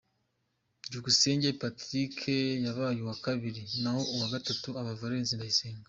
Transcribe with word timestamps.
Byukusenge 0.87 1.49
Patrick 1.61 2.17
yabaye 2.65 2.99
uwa 3.01 3.15
kabiri 3.25 3.61
naho 3.81 4.01
uwa 4.13 4.27
gatatu 4.33 4.67
aba 4.79 4.99
Valence 4.99 5.33
Ndayisenga. 5.37 5.79